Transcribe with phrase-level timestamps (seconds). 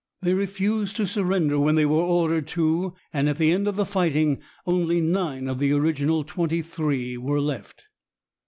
[0.23, 3.85] They refused to surrender when they were ordered to, and at the end of the
[3.85, 7.83] fighting only nine of the original twenty three were left.